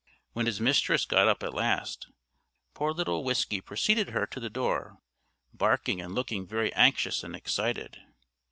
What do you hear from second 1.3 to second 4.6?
at last, poor little Whiskey preceded her to the